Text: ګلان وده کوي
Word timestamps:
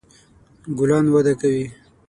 ګلان 0.77 1.05
وده 1.13 1.33
کوي 1.41 1.65